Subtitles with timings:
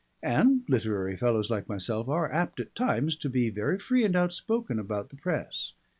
[0.23, 4.79] And literary fellows like myself are apt at times to be very free and outspoken
[4.79, 5.73] about the press.